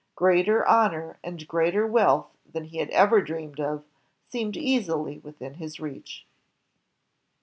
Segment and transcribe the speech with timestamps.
[0.15, 3.85] Greater honor and greater wealth than he had ever dreamed of
[4.31, 6.25] seemed easily within his reach.